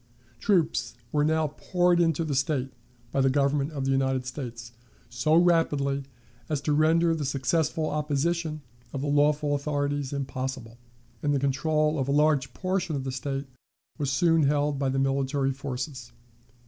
[0.39, 2.71] Troops were now poured into the State
[3.11, 4.71] by the Government of the United States
[5.11, 6.05] so rapidly
[6.49, 10.79] as to render the successful opposition of the lawful authorities impossible,
[11.21, 13.45] and the control of a large portion of the State
[13.99, 16.11] was soon held by the military forces.